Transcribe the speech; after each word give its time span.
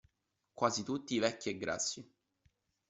Quasi 0.55 0.81
tutti 0.81 1.19
vecchi 1.19 1.49
e 1.49 1.57
grassi. 1.57 2.11